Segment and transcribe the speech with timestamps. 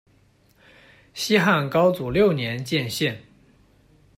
[1.13, 3.21] 西汉高祖六年建县。